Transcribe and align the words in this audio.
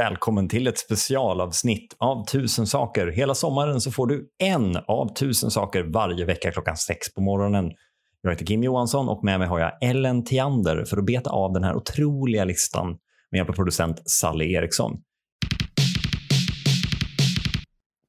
Välkommen 0.00 0.48
till 0.48 0.66
ett 0.66 0.78
specialavsnitt 0.78 1.96
av 1.98 2.26
Tusen 2.26 2.66
saker. 2.66 3.06
Hela 3.06 3.34
sommaren 3.34 3.80
så 3.80 3.90
får 3.90 4.06
du 4.06 4.30
en 4.38 4.76
av 4.76 5.14
tusen 5.14 5.50
saker 5.50 5.82
varje 5.82 6.24
vecka 6.24 6.52
klockan 6.52 6.76
sex 6.76 7.14
på 7.14 7.20
morgonen. 7.20 7.72
Jag 8.20 8.30
heter 8.30 8.46
Kim 8.46 8.62
Johansson 8.62 9.08
och 9.08 9.24
med 9.24 9.38
mig 9.38 9.48
har 9.48 9.60
jag 9.60 9.72
Ellen 9.82 10.24
Tiander 10.24 10.84
för 10.84 10.96
att 10.96 11.04
beta 11.04 11.30
av 11.30 11.52
den 11.52 11.64
här 11.64 11.74
otroliga 11.74 12.44
listan 12.44 12.86
med 13.30 13.38
hjälp 13.38 13.48
av 13.48 13.54
producent 13.54 14.10
Sally 14.10 14.52
Eriksson. 14.52 14.92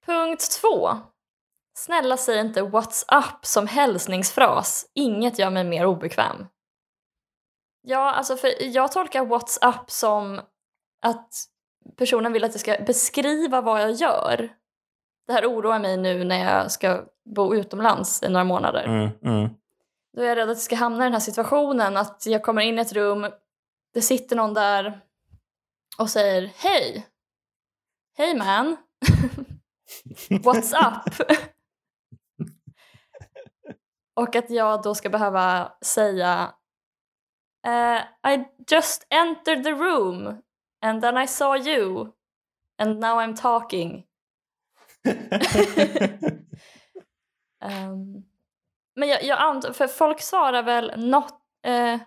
Punkt 0.05 0.59
två. 0.61 0.89
Snälla 1.77 2.17
säg 2.17 2.39
inte 2.39 2.61
“What's 2.61 3.03
up” 3.17 3.45
som 3.45 3.67
hälsningsfras. 3.67 4.85
Inget 4.95 5.39
gör 5.39 5.49
mig 5.49 5.63
mer 5.63 5.85
obekväm. 5.85 6.45
Ja, 7.81 8.13
alltså 8.13 8.35
för 8.35 8.49
jag 8.59 8.91
tolkar 8.91 9.25
“What's 9.25 9.69
up” 9.69 9.91
som 9.91 10.41
att 11.05 11.50
personen 11.97 12.33
vill 12.33 12.43
att 12.43 12.51
jag 12.51 12.61
ska 12.61 12.83
beskriva 12.85 13.61
vad 13.61 13.81
jag 13.81 13.91
gör. 13.91 14.49
Det 15.27 15.33
här 15.33 15.45
oroar 15.45 15.79
mig 15.79 15.97
nu 15.97 16.23
när 16.23 16.53
jag 16.53 16.71
ska 16.71 17.05
bo 17.25 17.55
utomlands 17.55 18.23
i 18.23 18.29
några 18.29 18.43
månader. 18.43 18.83
Mm, 18.83 19.09
mm. 19.23 19.49
Då 20.13 20.21
är 20.21 20.27
jag 20.27 20.37
rädd 20.37 20.49
att 20.49 20.57
jag 20.57 20.63
ska 20.63 20.75
hamna 20.75 21.03
i 21.03 21.05
den 21.05 21.13
här 21.13 21.19
situationen 21.19 21.97
att 21.97 22.25
jag 22.25 22.43
kommer 22.43 22.61
in 22.61 22.77
i 22.77 22.81
ett 22.81 22.93
rum, 22.93 23.27
det 23.93 24.01
sitter 24.01 24.35
någon 24.35 24.53
där 24.53 25.01
och 25.97 26.09
säger 26.09 26.51
hej. 26.55 27.07
Hej 28.17 28.37
man. 28.37 28.77
What's 30.29 30.73
up? 30.73 31.27
och 34.15 34.35
att 34.35 34.49
jag 34.49 34.83
då 34.83 34.95
ska 34.95 35.09
behöva 35.09 35.73
säga 35.81 36.53
uh, 37.67 38.31
I 38.33 38.45
just 38.71 39.07
entered 39.09 39.63
the 39.63 39.71
room 39.71 40.41
and 40.81 41.01
then 41.01 41.17
I 41.17 41.27
saw 41.27 41.55
you 41.57 42.07
and 42.77 42.99
now 42.99 43.19
I'm 43.19 43.35
talking. 43.35 44.03
um, 47.65 48.23
men 48.95 49.09
jag, 49.09 49.23
jag 49.23 49.39
antar, 49.39 49.73
för 49.73 49.87
folk 49.87 50.21
svarar 50.21 50.63
väl 50.63 50.93
not, 50.97 51.33
eh, 51.65 51.99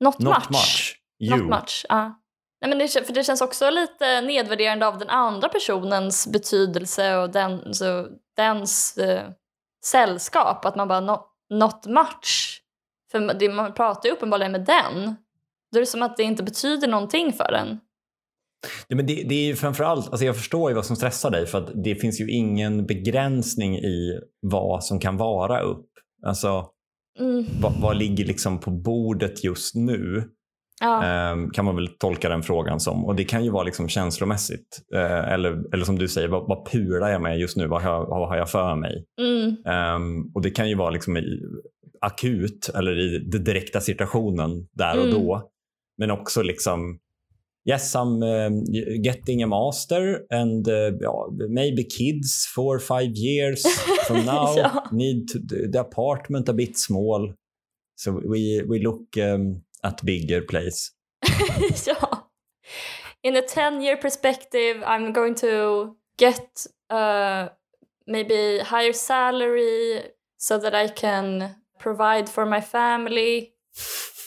not, 0.00 0.18
Not 0.18 0.34
much. 0.34 0.50
much. 0.50 0.98
You. 1.18 1.36
Not 1.36 1.48
much, 1.60 1.86
ja. 1.88 2.18
Nej, 2.60 2.68
men 2.68 2.78
det, 2.78 3.06
för 3.06 3.12
det 3.12 3.24
känns 3.24 3.40
också 3.40 3.70
lite 3.70 4.20
nedvärderande 4.20 4.86
av 4.86 4.98
den 4.98 5.08
andra 5.10 5.48
personens 5.48 6.26
betydelse 6.26 7.16
och 7.16 7.30
den, 7.30 7.74
så, 7.74 8.08
dens 8.36 8.98
eh, 8.98 9.28
sällskap. 9.84 10.64
Att 10.64 10.76
man 10.76 10.88
bara 10.88 11.00
not, 11.00 11.32
not 11.50 11.86
much. 11.86 12.62
För 13.10 13.34
det, 13.34 13.48
man 13.48 13.74
pratar 13.74 14.08
ju 14.08 14.14
uppenbarligen 14.14 14.52
med 14.52 14.64
den. 14.64 15.16
Då 15.72 15.78
är 15.78 15.80
det 15.80 15.86
som 15.86 16.02
att 16.02 16.16
det 16.16 16.22
inte 16.22 16.42
betyder 16.42 16.88
någonting 16.88 17.32
för 17.32 17.52
en. 17.52 17.80
Ja, 18.88 18.96
men 18.96 19.06
det, 19.06 19.14
det 19.14 19.34
är 19.34 19.44
ju 19.46 19.56
framförallt, 19.56 20.08
alltså 20.08 20.24
jag 20.26 20.36
förstår 20.36 20.70
ju 20.70 20.74
vad 20.76 20.86
som 20.86 20.96
stressar 20.96 21.30
dig 21.30 21.46
för 21.46 21.58
att 21.58 21.70
det 21.84 21.94
finns 21.94 22.20
ju 22.20 22.30
ingen 22.30 22.86
begränsning 22.86 23.76
i 23.78 24.20
vad 24.46 24.84
som 24.84 24.98
kan 25.00 25.16
vara 25.16 25.60
upp. 25.60 25.86
Alltså 26.26 26.68
Mm, 27.20 27.44
vad, 27.60 27.72
vad 27.80 27.96
ligger 27.96 28.24
liksom 28.24 28.60
på 28.60 28.70
bordet 28.70 29.44
just 29.44 29.74
nu? 29.74 30.24
ja. 30.80 31.04
Ehm, 31.04 31.50
kan 31.50 31.64
man 31.64 31.76
väl 31.76 31.88
tolka 31.88 32.28
den 32.28 32.42
frågan 32.42 32.80
som. 32.80 33.04
Och 33.04 33.16
det 33.16 33.24
kan 33.24 33.44
ju 33.44 33.50
vara 33.50 33.64
liksom 33.64 33.88
känslomässigt. 33.88 34.82
Eh, 34.94 35.32
eller, 35.32 35.74
eller 35.74 35.84
som 35.84 35.98
du 35.98 36.08
säger, 36.08 36.28
vad, 36.28 36.48
vad 36.48 36.70
pular 36.72 37.08
jag 37.08 37.22
med 37.22 37.38
just 37.38 37.56
nu? 37.56 37.66
Vad 37.66 37.82
har, 37.82 38.06
vad 38.06 38.28
har 38.28 38.36
jag 38.36 38.50
för 38.50 38.76
mig? 38.76 39.04
Mm, 39.20 39.56
Ehm, 39.66 40.22
och 40.34 40.42
det 40.42 40.50
kan 40.50 40.68
ju 40.68 40.74
vara 40.74 40.90
liksom 40.90 41.16
i, 41.16 41.40
akut 42.00 42.70
eller 42.74 42.98
i 42.98 43.18
den 43.18 43.44
direkta 43.44 43.80
situationen 43.80 44.66
där 44.72 44.98
och 44.98 45.04
Mm. 45.06 45.14
då. 45.20 45.50
Men 45.98 46.10
också 46.10 46.42
liksom 46.42 46.98
Yes, 47.64 47.94
I'm 47.94 48.22
um, 48.22 48.64
getting 49.02 49.42
a 49.42 49.46
master 49.46 50.26
and 50.30 50.68
uh, 50.68 50.90
maybe 51.48 51.84
kids 51.84 52.44
four 52.44 52.76
or 52.76 52.80
five 52.80 53.12
years 53.14 53.62
from 54.06 54.24
now. 54.24 54.56
Ja. 54.56 54.82
Need 54.90 55.28
to, 55.28 55.38
the 55.38 55.80
apartment 55.80 56.48
a 56.48 56.52
bit 56.52 56.76
small. 56.76 57.32
So 57.94 58.20
we, 58.26 58.62
we 58.68 58.80
look 58.80 59.16
um, 59.16 59.62
at 59.84 60.04
bigger 60.04 60.42
place. 60.42 60.90
ja. 61.86 62.24
In 63.22 63.36
a 63.36 63.42
10 63.42 63.80
year 63.80 63.96
perspective 63.96 64.82
I'm 64.84 65.12
going 65.12 65.36
to 65.36 65.96
get 66.16 66.66
uh, 66.90 67.48
maybe 68.06 68.58
higher 68.58 68.92
salary 68.92 70.02
so 70.36 70.58
that 70.58 70.74
I 70.74 70.88
can 70.88 71.54
provide 71.78 72.28
for 72.28 72.44
my 72.44 72.60
family. 72.60 73.54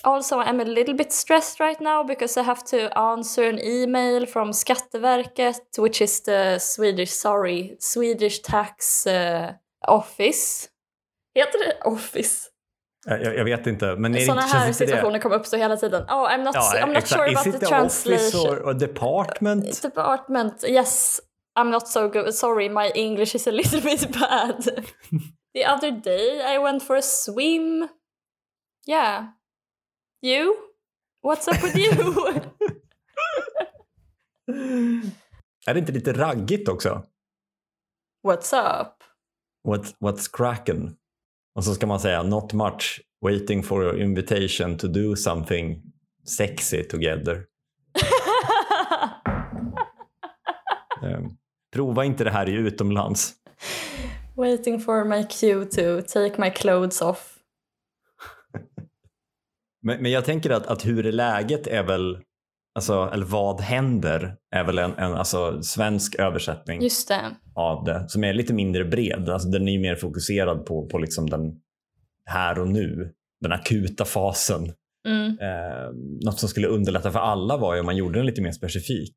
Also, 0.05 0.39
I'm 0.39 0.59
a 0.59 0.65
little 0.65 0.93
bit 0.93 1.11
stressed 1.11 1.59
right 1.59 1.81
now 1.81 2.03
because 2.03 2.37
I 2.37 2.43
have 2.43 2.63
to 2.65 2.95
answer 2.97 3.49
an 3.49 3.59
email 3.59 4.27
from 4.27 4.51
Skatteverket, 4.51 5.79
which 5.79 6.01
is 6.01 6.21
the 6.21 6.59
Swedish, 6.59 7.11
sorry, 7.11 7.75
Swedish 7.79 8.41
tax 8.41 9.07
uh, 9.07 9.53
office. 9.87 10.69
Heter 11.35 11.59
det 11.59 11.89
office? 11.89 12.49
Jag, 13.05 13.37
jag 13.37 13.45
vet 13.45 13.67
inte, 13.67 13.95
men 13.95 14.15
är 14.15 14.19
Sådana 14.19 14.41
inte, 14.41 14.57
här 14.57 14.67
inte 14.67 14.83
det... 14.83 14.87
situationer 14.87 15.19
kommer 15.19 15.35
uppstå 15.35 15.57
hela 15.57 15.77
tiden. 15.77 16.03
Oh, 16.03 16.29
I'm 16.29 16.43
not, 16.43 16.55
I'm 16.55 16.87
not 16.87 16.97
exakt. 16.97 17.09
sure 17.09 17.29
about 17.29 17.59
the 17.59 17.67
translation. 17.67 18.49
or, 18.49 18.65
or 18.65 18.73
department? 18.73 19.81
Department, 19.81 20.63
yes. 20.67 21.21
I'm 21.59 21.71
not 21.71 21.87
so 21.87 22.09
good. 22.09 22.33
Sorry, 22.33 22.69
my 22.69 22.91
English 22.95 23.35
is 23.35 23.47
a 23.47 23.51
little 23.51 23.81
bit 23.81 24.11
bad. 24.19 24.85
the 25.53 25.65
other 25.65 25.91
day 25.91 26.41
I 26.55 26.57
went 26.59 26.83
for 26.83 26.95
a 26.95 27.01
swim. 27.01 27.89
Yeah. 28.87 29.25
You? 30.21 30.55
What's 31.21 31.47
up 31.47 31.63
with 31.63 31.77
you? 31.77 31.91
är 35.67 35.73
det 35.73 35.79
inte 35.79 35.91
lite 35.91 36.13
raggigt 36.13 36.69
också? 36.69 37.03
What's 38.27 38.81
up? 38.81 38.93
What, 39.63 39.95
what's 39.99 40.29
cracking? 40.33 40.95
Och 41.55 41.63
så 41.63 41.73
ska 41.75 41.87
man 41.87 41.99
säga 41.99 42.23
not 42.23 42.53
much, 42.53 43.01
waiting 43.21 43.63
for 43.63 43.83
your 43.83 44.01
invitation 44.01 44.77
to 44.77 44.87
do 44.87 45.15
something 45.15 45.81
sexy 46.25 46.83
together. 46.83 47.45
Ehm, 51.03 51.37
prova 51.71 52.05
inte 52.05 52.23
det 52.23 52.31
här 52.31 52.49
i 52.49 52.53
utomlands. 52.53 53.33
Waiting 54.35 54.79
for 54.79 55.03
my 55.03 55.23
cue 55.23 55.65
to 55.65 56.01
take 56.01 56.41
my 56.41 56.49
clothes 56.49 57.01
off. 57.01 57.34
Men, 59.85 60.01
men 60.01 60.11
jag 60.11 60.25
tänker 60.25 60.49
att, 60.49 60.67
att 60.67 60.85
hur 60.85 61.05
är 61.05 61.11
läget 61.11 61.67
är 61.67 61.83
väl, 61.83 62.17
alltså, 62.75 63.09
eller 63.13 63.25
vad 63.25 63.61
händer 63.61 64.35
är 64.55 64.63
väl 64.63 64.79
en, 64.79 64.93
en 64.93 65.13
alltså, 65.13 65.61
svensk 65.61 66.15
översättning 66.15 66.81
Just 66.81 67.07
det. 67.07 67.35
av 67.55 67.83
det 67.83 68.05
som 68.09 68.23
är 68.23 68.33
lite 68.33 68.53
mindre 68.53 68.85
bred. 68.85 69.29
Alltså, 69.29 69.49
den 69.49 69.67
är 69.67 69.71
ju 69.71 69.79
mer 69.79 69.95
fokuserad 69.95 70.65
på, 70.65 70.87
på 70.87 70.97
liksom 70.97 71.29
den 71.29 71.61
här 72.25 72.59
och 72.59 72.67
nu, 72.67 73.13
den 73.41 73.51
akuta 73.51 74.05
fasen. 74.05 74.73
Mm. 75.07 75.27
Eh, 75.29 75.93
något 76.25 76.39
som 76.39 76.49
skulle 76.49 76.67
underlätta 76.67 77.11
för 77.11 77.19
alla 77.19 77.57
var 77.57 77.73
ju 77.73 77.79
om 77.79 77.85
man 77.85 77.97
gjorde 77.97 78.19
den 78.19 78.25
lite 78.25 78.41
mer 78.41 78.51
specifik. 78.51 79.15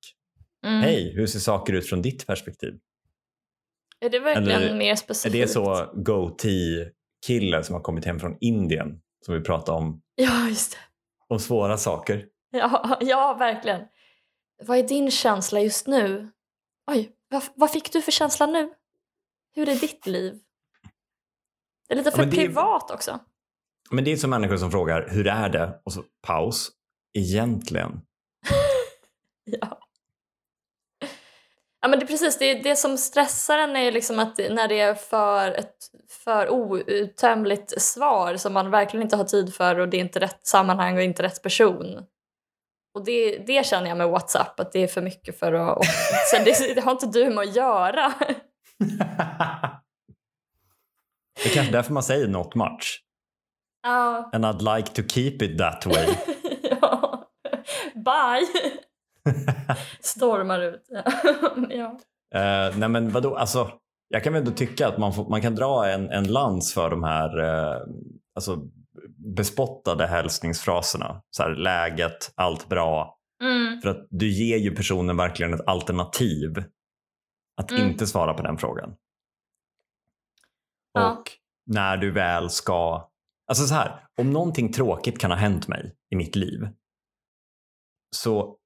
Mm. 0.67 0.81
Hej, 0.81 1.13
hur 1.15 1.27
ser 1.27 1.39
saker 1.39 1.73
ut 1.73 1.89
från 1.89 2.03
ditt 2.03 2.27
perspektiv? 2.27 2.75
Är 4.01 4.11
det 4.11 4.19
verkligen 4.19 4.63
Eller 4.63 4.75
mer 4.75 4.91
Är 4.93 4.97
specifikt? 4.97 5.33
det 5.33 5.49
så 5.49 5.93
goatee-killen 5.95 7.65
som 7.65 7.75
har 7.75 7.83
kommit 7.83 8.05
hem 8.05 8.21
från 8.21 8.37
Indien 8.41 9.01
som 9.27 9.35
vi 9.35 9.41
pratade 9.41 9.79
om, 9.79 10.01
Ja, 10.23 10.49
just 10.49 10.73
det. 10.73 10.79
om 11.29 11.39
svåra 11.41 11.79
saker? 11.79 12.27
Ja, 12.51 12.99
ja, 13.01 13.35
verkligen. 13.39 13.83
Vad 14.67 14.79
är 14.79 14.83
din 14.89 15.11
känsla 15.11 15.61
just 15.61 15.87
nu? 15.87 16.31
Oj, 16.91 17.13
vad, 17.31 17.43
vad 17.55 17.71
fick 17.71 17.93
du 17.93 18.03
för 18.03 18.13
känsla 18.13 18.47
nu? 18.47 18.75
Hur 19.55 19.69
är 19.69 19.75
ditt 19.75 20.07
liv? 20.07 20.39
Det 21.89 21.95
är 21.95 21.97
lite 21.97 22.09
Ja, 22.09 22.17
för 22.17 22.19
men 22.23 22.31
det 22.31 22.37
är- 22.37 22.47
privat 22.47 22.91
också. 22.91 23.19
Men 23.91 24.05
det 24.05 24.13
är 24.13 24.17
som 24.17 24.31
människor 24.31 24.57
som 24.57 24.71
frågar 24.71 25.09
hur 25.09 25.27
är 25.27 25.49
det? 25.49 25.81
Och 25.85 25.93
så 25.93 26.03
paus. 26.23 26.71
Egentligen. 27.19 28.01
Ja. 29.61 29.78
Ja 31.81 31.89
men 31.89 31.99
det 31.99 32.05
är 32.05 32.07
precis, 32.07 32.39
det, 32.39 32.55
det 32.55 32.77
som 32.77 32.99
stressar 32.99 33.59
en 33.59 33.77
är 33.77 33.93
liksom 33.93 34.19
att 34.19 34.39
när 34.39 34.69
det 34.69 34.81
är 34.81 34.95
för 34.95 35.51
ett 35.51 35.75
för 36.25 36.51
outtömligt 36.51 37.83
svar 37.83 38.37
som 38.37 38.53
man 38.53 38.71
verkligen 38.71 39.03
inte 39.03 39.17
har 39.17 39.25
tid 39.25 39.55
för 39.55 39.79
och 39.79 39.89
det 39.89 39.97
är 39.97 40.01
inte 40.01 40.21
rätt 40.21 40.47
sammanhang 40.47 40.97
och 40.97 41.03
inte 41.03 41.23
rätt 41.23 41.43
person. 41.43 42.05
Och 42.95 43.05
det, 43.05 43.39
det 43.39 43.67
känner 43.67 43.89
jag 43.89 43.99
med 43.99 44.09
WhatsApp, 44.09 44.61
att 44.61 44.73
det 44.73 44.83
är 44.83 44.87
för 44.87 45.03
mycket 45.03 45.39
för 45.39 45.53
att... 45.53 45.79
Och, 45.79 45.85
sen 46.31 46.45
det, 46.45 46.75
det 46.75 46.81
har 46.81 46.93
inte 46.93 47.07
du 47.07 47.31
med 47.31 47.39
att 47.39 47.57
göra. 47.57 48.15
det 51.43 51.49
är 51.51 51.55
kanske 51.55 51.73
därför 51.73 51.93
man 51.93 52.03
säger 52.03 52.29
not 52.29 52.55
much. 52.55 53.03
Ja. 53.83 54.31
And 54.33 54.45
I'd 54.45 54.77
like 54.77 54.93
to 54.95 55.03
keep 55.09 55.43
it 55.43 55.59
that 55.59 55.87
way. 55.87 56.07
ja. 56.81 57.25
Bye! 57.95 58.47
Stormar 60.01 60.61
ut. 60.61 60.89
ja. 61.71 61.99
Eh, 62.35 62.77
nej 62.79 62.89
men 62.89 63.11
vadå, 63.11 63.37
alltså, 63.37 63.71
jag 64.09 64.25
kan 64.25 64.33
väl 64.33 64.43
ändå 64.43 64.55
tycka 64.55 64.89
att 64.89 64.99
man, 64.99 65.13
får, 65.13 65.29
man 65.31 65.43
kan 65.43 65.55
dra 65.55 65.89
en, 65.89 66.11
en 66.11 66.33
lans 66.33 66.75
för 66.75 66.91
de 66.91 67.03
här 67.05 67.39
eh, 67.39 67.81
alltså, 68.35 68.57
bespottade 69.37 70.07
hälsningsfraserna. 70.07 71.23
Så 71.31 71.43
här, 71.43 71.51
läget, 71.51 72.33
allt 72.35 72.69
bra, 72.69 73.15
Mm. 73.43 73.81
För 73.81 73.89
att 73.89 74.07
du 74.11 74.29
ger 74.31 74.57
ju 74.57 74.75
personen 74.75 75.17
verkligen 75.17 75.55
ett 75.55 75.67
alternativ 75.67 76.65
att 77.57 77.71
Mm. 77.71 77.89
inte 77.89 78.07
svara 78.07 78.35
på 78.35 78.43
den 78.43 78.59
frågan. 78.59 78.97
Ja. 80.93 81.13
Och 81.13 81.31
när 81.67 81.97
du 81.97 82.11
väl 82.11 82.51
ska... 82.51 83.11
Alltså 83.47 83.67
så 83.67 83.75
här, 83.75 84.05
om 84.21 84.31
någonting 84.31 84.73
tråkigt 84.73 85.19
kan 85.19 85.31
ha 85.31 85.39
hänt 85.39 85.69
mig 85.69 85.95
i 86.11 86.17
mitt 86.17 86.37
liv 86.37 86.69
så 88.17 88.57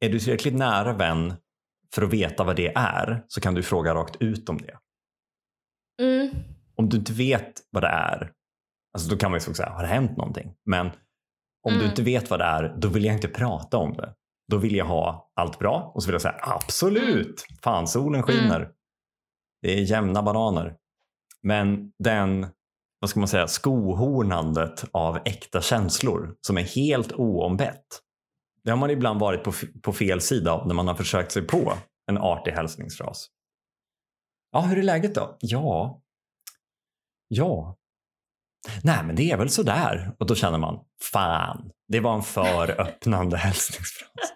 är 0.00 0.08
du 0.08 0.18
tillräckligt 0.18 0.54
nära 0.54 0.92
vän 0.92 1.34
för 1.94 2.02
att 2.02 2.12
veta 2.12 2.44
vad 2.44 2.56
det 2.56 2.72
är 2.76 3.24
så 3.28 3.40
kan 3.40 3.54
du 3.54 3.62
fråga 3.62 3.94
rakt 3.94 4.16
ut 4.20 4.48
om 4.48 4.58
det. 4.58 4.78
Mm. 6.02 6.30
Om 6.74 6.88
du 6.88 6.96
inte 6.96 7.12
vet 7.12 7.52
vad 7.70 7.82
det 7.82 7.88
är, 7.88 8.32
alltså 8.94 9.10
då 9.10 9.16
kan 9.16 9.30
man 9.30 9.40
ju 9.40 9.54
säga, 9.54 9.68
har 9.70 9.82
det 9.82 9.88
hänt 9.88 10.16
någonting? 10.16 10.54
Men 10.64 10.86
om 11.62 11.72
du 11.72 11.78
Mm. 11.78 11.90
inte 11.90 12.02
vet 12.02 12.30
vad 12.30 12.40
det 12.40 12.44
är, 12.44 12.76
då 12.78 12.88
vill 12.88 13.04
jag 13.04 13.14
inte 13.14 13.28
prata 13.28 13.76
om 13.76 13.92
det. 13.92 14.14
Då 14.50 14.56
vill 14.56 14.76
jag 14.76 14.84
ha 14.84 15.30
allt 15.34 15.58
bra 15.58 15.92
och 15.94 16.02
så 16.02 16.06
vill 16.06 16.14
jag 16.14 16.22
säga 16.22 16.38
absolut, 16.42 17.44
fan 17.62 17.88
solen 17.88 18.22
skiner. 18.22 18.70
Det 19.62 19.72
är 19.78 19.82
jämna 19.82 20.22
bananer. 20.22 20.76
Men 21.42 21.92
den, 21.98 22.46
vad 23.00 23.10
ska 23.10 23.20
man 23.20 23.28
säga, 23.28 23.48
skohornandet 23.48 24.84
av 24.92 25.18
äkta 25.24 25.60
känslor 25.60 26.36
som 26.40 26.58
är 26.58 26.62
helt 26.62 27.12
oombett. 27.12 27.86
Det 28.68 28.72
har 28.72 28.76
man 28.78 28.90
ibland 28.90 29.20
varit 29.20 29.44
på, 29.44 29.52
på 29.82 29.92
fel 29.92 30.20
sida 30.20 30.52
av 30.52 30.66
när 30.66 30.74
man 30.74 30.88
har 30.88 30.94
försökt 30.94 31.32
sig 31.32 31.46
på 31.46 31.72
en 32.10 32.18
artig 32.18 32.52
hälsningsfras. 32.52 33.28
Ja, 34.52 34.60
hur 34.60 34.78
är 34.78 34.82
läget 34.82 35.14
då? 35.14 35.36
Ja. 35.40 36.00
Ja. 37.28 37.76
Nej, 38.82 39.04
men 39.04 39.16
det 39.16 39.30
är 39.30 39.36
väl 39.36 39.50
sådär. 39.50 40.16
Och 40.18 40.26
då 40.26 40.34
känner 40.34 40.58
man, 40.58 40.84
fan, 41.12 41.70
det 41.88 42.00
var 42.00 42.14
en 42.14 42.22
för 42.22 42.80
öppnande 42.80 43.36
hälsningsfras. 43.36 44.32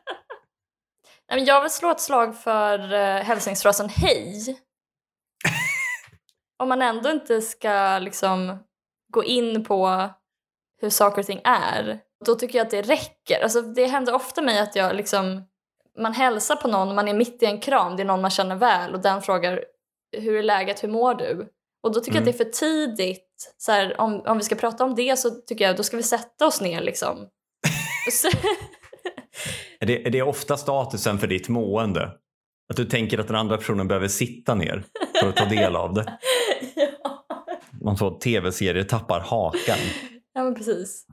Jag 1.27 1.63
vill 1.63 1.71
slå 1.71 1.91
ett 1.91 2.01
slag 2.01 2.37
för 2.37 2.93
uh, 2.93 3.23
hälsningsfrasen 3.23 3.89
hej. 3.89 4.59
Om 6.59 6.69
man 6.69 6.83
ändå 6.83 7.11
inte 7.11 7.41
ska 7.41 7.99
liksom 7.99 8.59
gå 9.13 9.25
in 9.25 9.65
på 9.65 10.11
hur 10.81 10.91
saker 10.91 11.21
och 11.21 11.27
ting 11.27 11.41
är, 11.45 12.01
då 12.25 12.35
tycker 12.35 12.59
jag 12.59 12.65
att 12.65 12.71
det 12.71 12.83
räcker. 12.83 13.43
Alltså, 13.43 13.63
det 13.63 13.87
händer 13.87 14.15
ofta 14.15 14.43
mig 14.43 14.59
att 14.59 14.77
jag 14.77 14.97
liksom, 14.97 15.45
man 15.99 16.13
hälsar 16.13 16.57
på 16.57 16.69
någon, 16.69 16.95
man 16.95 17.09
är 17.09 17.15
mitt 17.15 17.43
i 17.43 17.47
en 17.47 17.61
kram, 17.61 17.97
det 17.97 18.03
är 18.03 18.05
någon 18.05 18.21
man 18.21 18.31
känner 18.31 18.57
väl 18.57 18.95
och 18.95 19.01
den 19.01 19.23
frågar 19.23 19.65
hur 20.17 20.37
är 20.37 20.43
läget, 20.43 20.85
hur 20.85 20.89
mår 20.89 21.15
du? 21.15 21.49
Och 21.83 21.93
då 21.93 22.01
tycker 22.01 22.13
jag 22.13 22.21
att 22.21 22.25
det 22.25 22.43
är 22.43 22.45
för 22.45 22.53
tidigt. 22.53 23.55
Så 23.59 23.73
här, 23.73 24.01
om, 24.01 24.21
om 24.27 24.39
vi 24.39 24.45
ska 24.45 24.55
prata 24.55 24.85
om 24.85 24.95
det 24.95 25.19
så 25.19 25.31
tycker 25.31 25.65
jag 25.65 25.77
då 25.77 25.83
ska 25.83 25.97
vi 25.97 26.03
sätta 26.03 26.47
oss 26.47 26.61
ner 26.61 26.81
liksom. 26.81 27.17
Är 29.81 29.87
det, 29.87 30.07
är 30.07 30.11
det 30.11 30.23
ofta 30.23 30.57
statusen 30.57 31.19
för 31.19 31.27
ditt 31.27 31.49
mående? 31.49 32.13
Att 32.71 32.77
du 32.77 32.85
tänker 32.85 33.19
att 33.19 33.27
den 33.27 33.37
andra 33.37 33.57
personen 33.57 33.89
behöver 33.89 34.09
sitta 34.09 34.55
ner 34.55 34.85
för 35.21 35.29
att 35.29 35.37
ta 35.37 35.45
del 35.45 35.77
av 35.77 35.95
det? 35.95 36.19
ja. 36.75 37.27
Man 37.83 37.97
får 37.97 38.19
tv-serier 38.19 38.85
tappar 38.85 39.21
hakan. 39.21 39.79
ja, 40.35 40.45
men 40.45 40.55
precis. 40.55 41.07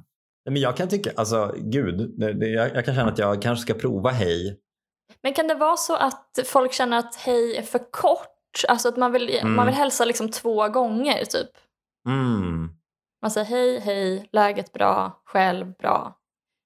Nej, 0.46 0.54
Men 0.54 0.62
jag 0.62 0.78
kan 0.78 0.90
tycka, 0.90 1.12
alltså 1.18 1.56
gud, 1.58 2.16
jag, 2.44 2.76
jag 2.76 2.86
kan 2.86 2.96
känna 2.96 3.12
att 3.12 3.18
jag 3.18 3.42
kanske 3.42 3.62
ska 3.64 3.74
prova 3.80 4.10
hej. 4.10 4.60
Men 5.24 5.34
kan 5.34 5.48
det 5.48 5.56
vara 5.56 5.78
så 5.78 5.96
att 5.96 6.40
folk 6.46 6.74
känner 6.74 6.98
att 6.98 7.16
hej 7.16 7.58
är 7.58 7.62
för 7.62 7.92
kort? 7.92 8.36
Alltså 8.68 8.90
att 8.90 8.98
man 8.98 9.12
vill, 9.12 9.30
Mm. 9.30 9.56
man 9.56 9.66
vill 9.66 9.76
hälsa 9.76 10.06
liksom 10.06 10.32
två 10.32 10.68
gånger 10.68 11.26
typ. 11.26 11.50
Mm. 12.08 12.70
Man 13.22 13.32
säger 13.32 13.46
hej, 13.48 13.80
hej, 13.80 14.30
läget 14.32 14.74
bra, 14.74 15.22
själv 15.26 15.74
bra. 15.78 16.16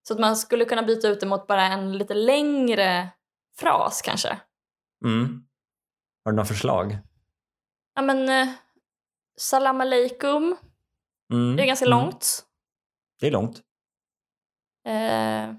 Så 0.08 0.14
att 0.14 0.20
man 0.20 0.36
skulle 0.38 0.66
kunna 0.66 0.84
byta 0.84 1.08
ut 1.08 1.20
det 1.20 1.26
mot 1.26 1.48
bara 1.48 1.64
en 1.64 1.98
lite 1.98 2.14
längre 2.14 3.10
fras 3.58 4.02
kanske. 4.02 4.40
Mm. 5.06 5.44
Har 6.26 6.32
du 6.32 6.36
några 6.36 6.46
förslag? 6.48 6.98
Ja 7.96 8.02
men, 8.02 8.30
eh, 8.30 8.48
salam 9.38 9.82
aleikum, 9.82 10.56
Mm. 11.34 11.56
det 11.56 11.64
är 11.64 11.68
ganska 11.68 11.86
Mm. 11.86 12.00
långt. 12.00 12.46
Det 13.24 13.28
är 13.28 13.32
långt. 13.32 13.62
Eh, 14.88 15.56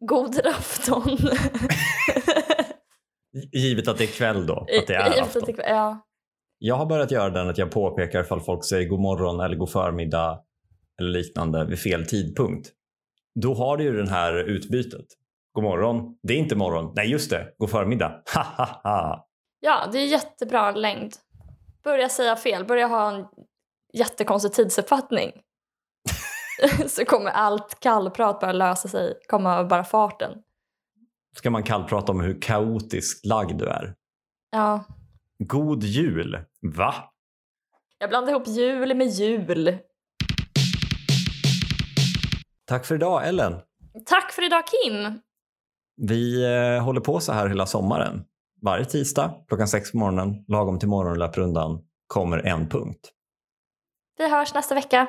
god 0.00 0.46
afton. 0.46 1.02
Givet 3.52 3.88
att 3.88 3.98
det 3.98 4.04
är 4.04 4.08
kväll 4.18 4.46
då, 4.46 4.54
att 4.60 4.66
det 4.86 4.94
är 4.94 5.04
Givet 5.10 5.22
afton. 5.22 5.42
att 5.42 5.56
det- 5.56 5.62
Ja. 5.68 6.06
Jag 6.58 6.74
har 6.74 6.86
börjat 6.86 7.10
göra 7.10 7.30
den 7.30 7.48
att 7.48 7.58
jag 7.58 7.70
påpekar 7.70 8.20
ifall 8.20 8.40
folk 8.40 8.64
säger 8.64 8.88
god 8.88 9.00
morgon 9.00 9.40
eller 9.40 9.56
god 9.56 9.70
förmiddag 9.70 10.40
eller 11.00 11.10
liknande 11.10 11.64
vid 11.64 11.78
fel 11.78 12.06
tidpunkt. 12.06 12.68
Då 13.40 13.54
har 13.54 13.76
du 13.76 13.84
ju 13.84 14.02
det 14.02 14.10
här 14.10 14.34
utbytet. 14.34 15.06
God 15.52 15.64
morgon. 15.64 16.18
Det 16.22 16.34
är 16.34 16.38
inte 16.38 16.56
morgon. 16.56 16.92
Nej, 16.96 17.10
just 17.10 17.30
det. 17.30 17.54
God 17.58 17.70
förmiddag. 17.70 18.22
Ha, 18.34 18.42
ha, 18.42 18.80
ha. 18.84 19.28
ja, 19.60 19.88
det 19.92 19.98
är 19.98 20.06
jättebra 20.06 20.70
längd. 20.70 21.12
Börja 21.84 22.08
säga 22.08 22.36
fel, 22.36 22.64
börja 22.64 22.86
ha 22.86 23.10
en 23.16 23.24
jättekonstig 23.92 24.52
tidsuppfattning. 24.52 25.32
så 26.88 27.04
kommer 27.04 27.30
allt 27.30 27.80
kallprat 27.80 28.40
bara 28.40 28.52
lösa 28.52 28.88
sig, 28.88 29.14
komma 29.28 29.58
av 29.58 29.68
bara 29.68 29.84
farten. 29.84 30.32
Ska 31.36 31.50
man 31.50 31.62
kallprata 31.62 32.12
om 32.12 32.20
hur 32.20 32.42
kaotiskt 32.42 33.26
lagd 33.26 33.58
du 33.58 33.66
är. 33.66 33.94
Ja, 34.50 34.84
God 35.38 35.82
jul. 35.82 36.44
Va? 36.62 36.94
jag 37.98 38.08
blandar 38.08 38.32
ihop 38.32 38.46
jul 38.48 38.94
med 38.94 39.06
jul. 39.06 39.78
Tack 42.66 42.86
för 42.86 42.94
idag 42.94 43.28
Ellen. 43.28 43.60
Tack 44.06 44.32
för 44.32 44.46
idag 44.46 44.62
Kim! 44.66 45.20
Vi 45.96 46.44
eh, 46.44 46.84
håller 46.84 47.00
på 47.00 47.20
så 47.20 47.32
här 47.32 47.48
hela 47.48 47.66
sommaren. 47.66 48.24
Varje 48.62 48.84
tisdag 48.84 49.34
klockan 49.48 49.68
sex 49.68 49.92
på 49.92 49.98
morgonen, 49.98 50.44
lagom 50.48 50.78
till 50.78 50.88
morgonlöprundan, 50.88 51.78
kommer 52.06 52.38
en 52.38 52.68
punkt. 52.68 53.12
Vi 54.18 54.28
hörs 54.30 54.54
nästa 54.54 54.74
vecka. 54.74 55.08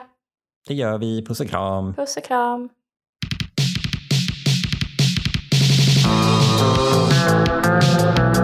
Det 0.67 0.74
gör 0.74 0.97
vi. 0.97 1.25
Puss 1.25 1.39
och 1.39 1.50
kram. 1.50 1.93
Puss 1.93 2.17
och 2.17 2.24
kram. 2.24 2.69
Thank 7.67 8.27
you. 8.27 8.37